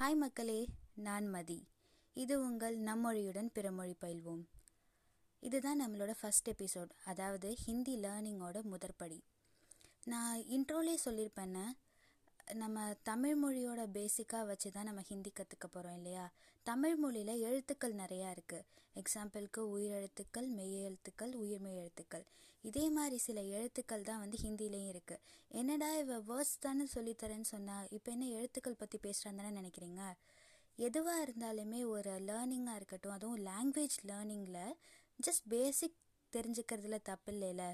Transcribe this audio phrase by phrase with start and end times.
[0.00, 1.68] Hi மக்களே நான் மதி.
[2.12, 4.44] இது உங்கள் நம்மொழியுடன் பிறமொழி பயில்வோம்.
[5.40, 9.24] இதுதான் நம்மளோட ஃபஸ்ட் எபிசோட் அதாவது ஹிந்தி லேர்னிங்கோட முதற்படி.
[10.04, 11.64] நான் இன்ட்ரோலே சொல்லியிருப்பேன்னு
[12.48, 16.30] நம்ம தமிழ் மொழியோட பேசிக்காக வச்சு தான் நம்ம ஹிந்தி கற்றுக்க போகிறோம் இல்லையா?
[16.62, 18.64] தமிழ் மொழியில் எழுத்துக்கள் நிறையா இருக்குது
[18.96, 22.24] எக்ஸாம்பிளுக்கு உயிரெழுத்துக்கள் மெய் எழுத்துக்கள் உயிர்மெய் எழுத்துக்கள்.
[22.62, 25.20] இதே மாதிரி சில எழுத்துக்கள் தான் வந்து ஹிந்திலையும் இருக்குது
[25.50, 30.14] என்னடா இவ வேர்ட்ஸ் தானே சொல்லித்தரேன்னு சொன்னால் இப்போ என்ன எழுத்துக்கள் பற்றி பேசுகிறான்னு தானே நினைக்கிறீங்க?
[30.78, 34.74] எதுவாக இருந்தாலுமே ஒரு லேர்னிங்காக இருக்கட்டும் அதுவும் லாங்குவேஜ் லேர்னிங்கில்
[35.26, 35.98] ஜஸ்ட் பேசிக்
[36.32, 37.64] தெரிஞ்சுக்கிறதுல தப்பு இல்லைல்ல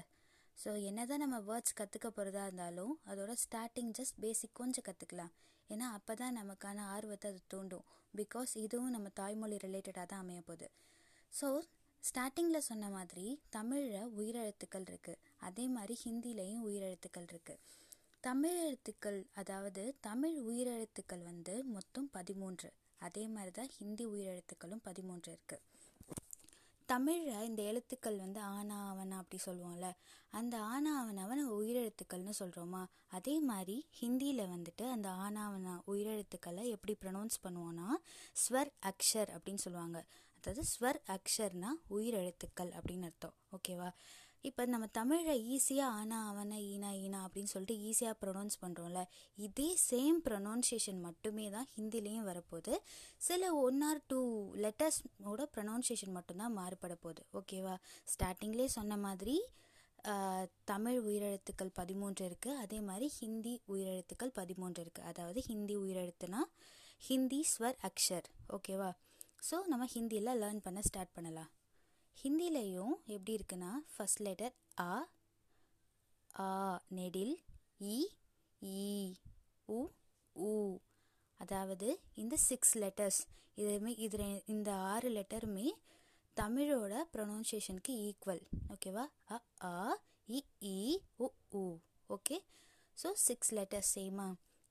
[0.57, 5.31] ஸோ என்ன தான் நம்ம வேர்ட்ஸ் கற்றுக்க போகிறதா இருந்தாலும் அதோட ஸ்டார்டிங் ஜஸ்ட் பேசிக் கொஞ்சம் கற்றுக்கலாம்
[5.69, 7.85] ஏன்னா அப்போ தான் நமக்கான ஆர்வத்தை அது தூண்டும்.
[8.13, 10.67] பிகாஸ் இதுவும் நம்ம தாய்மொழி ரிலேட்டடாக தான் அமைய போகுது
[11.31, 11.47] ஸோ
[12.03, 17.61] ஸ்டார்டிங்கில் சொன்ன மாதிரி தமிழில் உயிரெழுத்துக்கள் இருக்குது அதே மாதிரி ஹிந்திலையும் உயிரெழுத்துக்கள் இருக்குது
[18.23, 22.69] தமிழ் எழுத்துக்கள் அதாவது தமிழ் உயிரெழுத்துக்கள் வந்து மொத்தம் பதிமூன்று.
[23.01, 25.63] அதே மாதிரி தான் ஹிந்தி உயிரெழுத்துக்களும் பதிமூன்று இருக்குது
[26.93, 29.87] தமிழில் இந்த எழுத்துக்கள் வந்து ஆனா அவனா அப்படி சொல்லுவோம்ல.
[30.33, 32.81] அந்த ஆனா அவனவன் உயிரெழுத்துக்கள்னு சொல்கிறோமா
[33.17, 37.87] அதே மாதிரி ஹிந்தியில் வந்துட்டு அந்த ஆனா அவனா உயிரெழுத்துக்களை எப்படி ப்ரொனவுன்ஸ் பண்ணுவோன்னா
[38.43, 39.99] ஸ்வர் அக்ஷர் அப்படின்னு சொல்லுவாங்க.
[40.37, 43.35] அதாவது ஸ்வர் அக்ஷர்னா உயிரெழுத்துக்கள் அப்படின்னு அர்த்தம்.
[43.55, 43.89] ஓகேவா
[44.47, 49.01] இப்போ நம்ம தமிழில் ஈஸியாக ஆனா அவனை ஈனா ஈனா அப்படின்னு சொல்லிட்டு ஈஸியாக ப்ரொனவுன்ஸ் பண்ணுறோம்ல
[49.45, 52.73] இதே சேம் ப்ரொனவுன்சியேஷன் மட்டுமே தான் ஹிந்திலையும் வரப்போகுது.
[53.27, 54.19] சில ஒன் ஆர் டூ
[54.65, 57.23] லெட்டர்ஸோட ப்ரொனவுன்சியேஷன் மட்டும்தான் மாறுபட போகுது.
[57.41, 57.75] ஓகேவா
[58.13, 59.37] ஸ்டார்டிங்லேயே சொன்ன மாதிரி
[60.73, 66.41] தமிழ் உயிரெழுத்துக்கள் பதிமூன்று இருக்குது அதே மாதிரி ஹிந்தி உயிரெழுத்துக்கள் பதிமூன்று இருக்குது அதாவது ஹிந்தி உயிரெழுத்துனா
[67.09, 68.27] ஹிந்தி ஸ்வர் அக்ஷர்.
[68.57, 68.89] ஓகேவா
[69.49, 71.51] ஸோ நம்ம ஹிந்தியில் லேர்ன் பண்ண ஸ்டார்ட் பண்ணலாம்.
[72.17, 74.91] ஹிந்திலையும் எப்படி இருக்குன்னா ஃபஸ்ட் லெட்டர் ஆ
[76.39, 76.49] ஆ
[76.97, 77.33] நெடில்
[77.89, 77.97] இ
[78.61, 78.85] ஈ
[79.69, 79.79] உ
[80.35, 80.51] ஊ
[81.39, 83.21] அதாவது இந்த சிக்ஸ் லெட்டர்ஸ்
[83.57, 85.67] இதுமே இது இந்த ஆறு லெட்டருமே
[86.37, 89.75] தமிழோட ப்ரொனவுன்சியேஷனுக்கு ஈக்குவல் ஓகேவா அ ஆ
[90.29, 90.39] இ
[90.69, 90.77] இ
[91.19, 91.63] உ ஊ
[92.09, 92.37] ஓகே
[92.97, 94.27] ஸோ சிக்ஸ் லெட்டர்ஸ் சேமா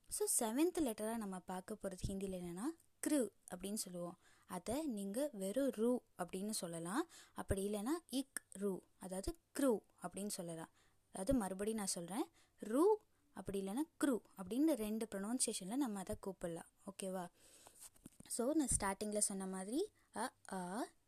[0.09, 2.67] ஸோ செவன்த் லெட்டராக நம்ம பார்க்க போகிறது ஹிந்தியில் என்னென்னா
[3.03, 3.21] க்ரு
[3.51, 4.17] அப்படின்னு சொல்லுவோம்.
[4.49, 7.03] அதை நீங்கள் வெறும் ரூ அப்படின்னு சொல்லலாம்.
[7.37, 9.71] அப்படி இல்லைன்னா இக் ரூ அதாவது க்ரூ
[10.03, 10.71] அப்படின்னு சொல்லலாம்.
[11.15, 12.25] அதாவது மறுபடியும் நான் சொல்கிறேன்
[12.61, 12.83] ரூ
[13.37, 16.69] அப்படி இல்லைன்னா க்ரூ அப்படின்னு ரெண்டு ப்ரொனவுன்சியேஷனில் நம்ம அதை கூப்பிடலாம்.
[16.87, 17.25] ஓகேவா
[18.29, 19.79] ஸோ நான் ஸ்டார்டிங்கில் சொன்ன மாதிரி
[20.15, 20.61] அ ஆ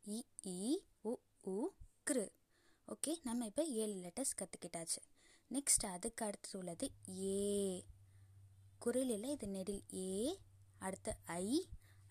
[0.07, 0.17] இ
[0.51, 0.59] இ
[1.03, 1.13] உ
[1.47, 1.57] உ
[2.07, 2.25] க்ரு.
[2.87, 5.01] ஓகே நம்ம இப்போ ஏழு லெட்டர்ஸ் கற்றுக்கிட்டாச்சு
[5.51, 6.85] நெக்ஸ்ட் அதுக்கு அடுத்து உள்ளது
[7.23, 7.39] ஏ.
[8.81, 10.09] குரலில் இது நெடில் ஏ.
[10.81, 11.47] அடுத்து ஐ.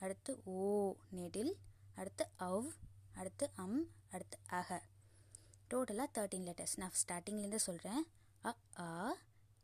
[0.04, 0.68] அடுத்து ஓ
[1.10, 1.52] நெடில்
[1.96, 2.68] அடுத்து அவ்
[3.14, 4.70] அடுத்து அம் அடுத்து அக
[5.70, 8.02] டோட்டலாக தேர்ட்டீன் லெட்டர்ஸ் நான் ஸ்டார்டிங்லேருந்து சொல்கிறேன்
[8.42, 8.90] அ ஆ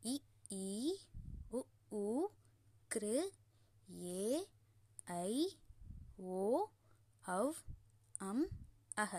[0.02, 0.14] இ
[0.58, 0.68] ஈ
[1.50, 1.60] உ
[1.98, 2.06] உ
[2.90, 3.16] க்ரு
[4.04, 4.22] ஏ
[5.20, 5.34] ஐ
[6.34, 6.44] ஓ
[7.34, 7.58] அவ்
[8.22, 8.44] அம்
[8.96, 9.12] அக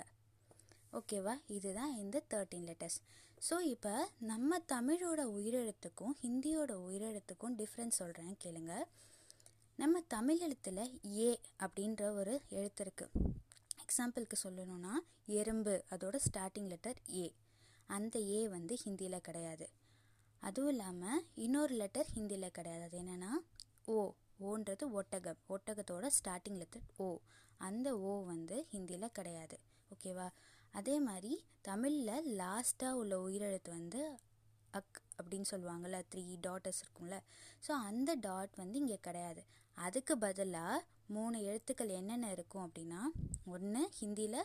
[0.94, 3.00] ஓகேவா இதுதான் இந்த தேர்ட்டீன் லெட்டர்ஸ்
[3.42, 3.94] ஸோ இப்போ
[4.24, 8.84] நம்ம தமிழோட உயிரெழுத்துக்கும் ஹிந்தியோட உயிரெழுத்துக்கும் டிஃப்ரென்ஸ் சொல்கிறேன் கேளுங்கள்
[9.82, 10.82] நம்ம தமிழ் எழுத்தில்
[11.20, 11.30] ஏ
[11.64, 13.22] அப்படின்ற ஒரு எழுத்து இருக்குது
[13.84, 14.92] எக்ஸாம்பிளுக்கு சொல்லணும்னா
[15.38, 17.24] எறும்பு அதோட ஸ்டார்டிங் லெட்டர் ஏ
[17.96, 19.66] அந்த ஏ வந்து ஹிந்தியில் கிடையாது.
[20.48, 22.84] அதுவும் இல்லாமல் இன்னொரு லெட்டர் ஹிந்தியில் கிடையாது.
[22.88, 23.32] அது என்னென்னா
[23.94, 23.96] ஓ
[24.50, 25.40] ஓன்றது ஒட்டகம்.
[25.56, 27.08] ஒட்டகத்தோட ஸ்டார்டிங் லெட்டர் ஓ
[27.70, 29.58] அந்த ஓ வந்து ஹிந்தியில் கிடையாது.
[29.96, 30.28] ஓகேவா
[30.74, 31.34] அதே மாதிரி
[31.70, 34.04] தமிழில் லாஸ்ட்டாக உள்ள உயிரெழுத்து வந்து
[34.80, 37.18] அக் அப்படின்னு சொல்லுவாங்கள்ல த்ரீ டாட்டர்ஸ் இருக்கும்ல.
[37.66, 39.42] ஸோ அந்த டாட் வந்து இங்கே கிடையாது.
[39.78, 43.02] அதுக்கு பதிலாக மூணு எழுத்துக்கள் என்னென்ன இருக்கும் அப்படின்னா
[43.46, 44.40] ஒன்று ஹிந்தியில்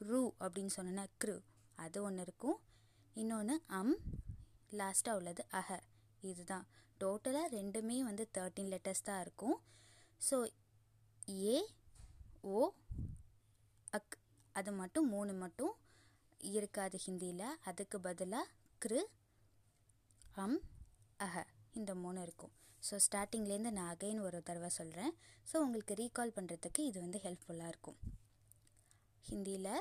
[0.00, 1.36] ரூ அப்படின்னு சொன்னோன்னா க்ரு.
[1.78, 2.58] அது ஒன்று இருக்கும்.
[3.16, 3.94] இன்னொன்று அம்.
[4.70, 5.78] லாஸ்ட்டாக உள்ளது அஹ.
[6.22, 6.66] இதுதான்.
[7.00, 9.56] டோட்டலாக ரெண்டுமே வந்து தேர்ட்டீன் லெட்டர்ஸ் தான் இருக்கும்.
[10.20, 10.36] ஸோ
[11.44, 11.56] ஏ
[12.42, 12.58] ஓ
[13.88, 14.16] அக்.
[14.54, 15.74] அது மட்டும் மூணு மட்டும்
[16.50, 18.52] இருக்காது ஹிந்தியில் அதுக்கு பதிலாக
[18.82, 19.00] க்ரு
[20.36, 20.58] அம்
[21.20, 21.36] அஹ.
[21.72, 22.54] இந்த மூணு இருக்கும்.
[22.82, 25.12] ஸோ ஸ்டார்டிங்லேருந்து நான் அகைன் ஒரு தடவை சொல்கிறேன்
[25.46, 27.98] ஸோ உங்களுக்கு ரீகால் பண்ணுறதுக்கு இது வந்து ஹெல்ப்ஃபுல்லாக இருக்கும்.
[29.24, 29.72] ஹிந்தியில்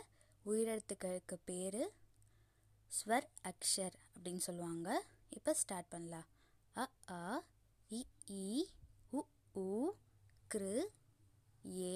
[0.45, 1.81] உயிரெழுத்துக்களுக்கு பேர்
[2.91, 4.87] ஸ்வர் அக்ஷர் அப்படின்னு சொல்லுவாங்க.
[5.29, 6.27] இப்போ ஸ்டார்ட் பண்ணலாம்.
[6.75, 7.23] அ ஆ
[7.91, 8.01] இ
[9.11, 9.21] உ
[9.55, 9.67] உ
[10.51, 10.75] கிரு
[11.85, 11.95] ஏ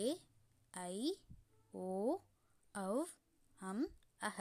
[0.74, 0.98] ஐ
[1.74, 1.89] ஓ
[2.75, 3.04] அவ்
[3.62, 3.86] அம்
[4.22, 4.38] அஹ.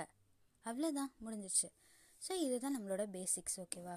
[0.65, 1.69] அவ்வளோதான் முடிஞ்சிச்சு.
[2.21, 3.97] ஸோ இதுதான் நம்மளோட பேசிக்ஸ் ஓகேவா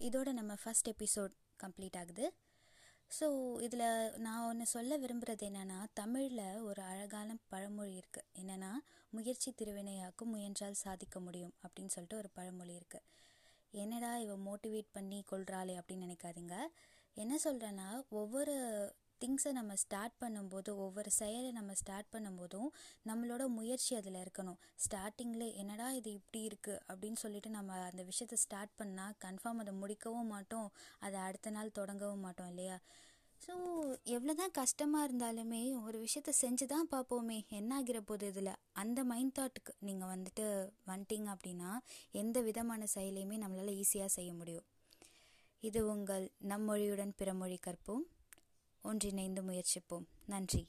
[0.00, 2.24] இதோட நம்ம ஃபஸ்ட் எபிசோட் கம்ப்ளீட் ஆகுது.
[3.10, 3.26] ஸோ
[3.60, 3.86] இதில்
[4.16, 8.70] நான் ஒன்று சொல்ல விரும்புகிறது என்னென்னா தமிழில் ஒரு அழகான பழமொழி இருக்குது என்னென்னா
[9.10, 13.06] முயற்சி திருவினையாக்கும் முயன்றால் சாதிக்க முடியும் அப்படின்னு சொல்லிட்டு ஒரு பழமொழி இருக்குது
[13.70, 16.56] என்னடா இவ மோட்டிவேட் பண்ணி கொள்கிறாளே அப்படின்னு நினைக்காதீங்க.
[17.16, 18.54] என்ன சொல்கிறேன்னா ஒவ்வொரு
[19.22, 22.68] திங்ஸை நம்ம ஸ்டார்ட் பண்ணும்போது ஒவ்வொரு செயலை நம்ம ஸ்டார்ட் பண்ணும்போதும்
[23.08, 24.58] நம்மளோட முயற்சி அதில் இருக்கணும்.
[24.84, 30.32] ஸ்டார்டிங்கில் என்னடா இது இப்படி இருக்குது அப்படின்னு சொல்லிட்டு நம்ம அந்த விஷயத்தை ஸ்டார்ட் பண்ணால் கன்ஃபார்ம் அதை முடிக்கவும்
[30.34, 30.70] மாட்டோம்.
[31.06, 32.78] அதை அடுத்த நாள் தொடங்கவும் மாட்டோம் இல்லையா?
[33.42, 33.54] ஸோ
[34.14, 37.36] எவ்வளோ தான் கஷ்டமாக இருந்தாலுமே ஒரு விஷயத்த செஞ்சு தான் பார்ப்போமே.
[37.58, 38.50] என்ன ஆகிற போது இதில்?
[38.82, 40.46] அந்த மைண்ட் தாட்டுக்கு நீங்கள் வந்துட்டு
[40.90, 41.70] வந்துட்டீங்க அப்படின்னா
[42.22, 44.66] எந்த விதமான செயலையுமே நம்மளால் ஈஸியாக செய்ய முடியும்.
[45.68, 48.04] இது உங்கள் நம்மொழியுடன் பிறமொழி கற்போம்.
[48.82, 50.04] ஒன்றிணைந்து முயற்சிப்போம்.
[50.26, 50.66] நன்றி.